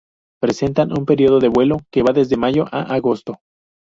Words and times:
Presentan 0.41 0.93
un 0.97 1.05
período 1.05 1.39
de 1.39 1.47
vuelo 1.47 1.77
que 1.91 2.01
va 2.01 2.11
desde 2.11 2.35
mayo 2.35 2.65
a 2.71 2.81
agosto. 2.95 3.37